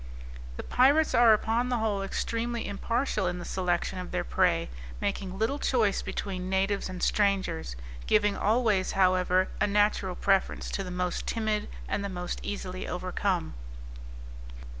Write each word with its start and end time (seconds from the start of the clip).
The 0.57 0.63
pirates 0.63 1.13
are 1.13 1.31
upon 1.31 1.69
the 1.69 1.77
whole 1.77 2.01
extremely 2.01 2.67
impartial 2.67 3.27
in 3.27 3.37
the 3.37 3.45
selection 3.45 3.99
of 3.99 4.09
their 4.09 4.23
prey, 4.23 4.67
making 4.99 5.37
little 5.37 5.59
choice 5.59 6.01
between 6.01 6.49
natives 6.49 6.89
and 6.89 7.03
strangers, 7.03 7.75
giving 8.07 8.35
always, 8.35 8.93
however, 8.93 9.49
a 9.61 9.67
natural 9.67 10.15
preference 10.15 10.71
to 10.71 10.83
the 10.83 10.89
most 10.89 11.27
timid, 11.27 11.67
and 11.87 12.03
the 12.03 12.09
most 12.09 12.39
easily 12.41 12.87
overcome. 12.87 13.53